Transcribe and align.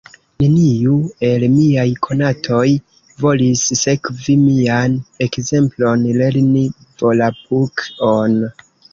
Neniu 0.41 0.93
el 1.27 1.43
miaj 1.55 1.83
konatoj 2.05 2.69
volis 3.23 3.61
sekvi 3.81 4.35
mian 4.45 4.95
ekzemplon, 5.25 6.07
lerni 6.23 6.63
Volapuk-on. 7.03 8.35